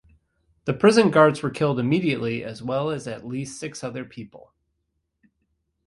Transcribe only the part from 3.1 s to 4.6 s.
least six other people.